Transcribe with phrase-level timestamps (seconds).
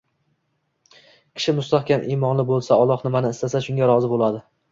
[1.39, 4.43] Kishi mustahkam imonli bo‘lsa, Alloh nimani istasa, shunga rozi bo‘ladi.